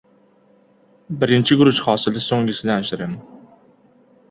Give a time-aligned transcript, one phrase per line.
[1.23, 3.17] •Birinchi guruch hosili so‘nggisidan shirin.